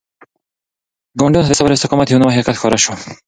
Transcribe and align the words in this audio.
ګاونډیانو 1.17 1.45
ته 1.45 1.49
د 1.51 1.57
صبر 1.59 1.71
او 1.71 1.77
استقامت 1.77 2.07
یو 2.07 2.21
نوی 2.21 2.35
حقیقت 2.35 2.55
ښکاره 2.59 2.79
شو. 2.83 2.93